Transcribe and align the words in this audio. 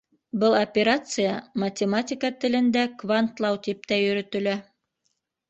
Был 0.43 0.53
операция 0.59 1.33
математика 1.63 2.31
телендә 2.45 2.87
квантлау, 3.03 3.61
тип 3.69 3.87
тә 3.93 4.01
йөрөтөлә. 4.07 4.57